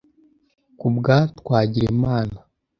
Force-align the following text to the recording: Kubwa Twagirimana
Kubwa 0.79 1.15
Twagirimana 1.39 2.37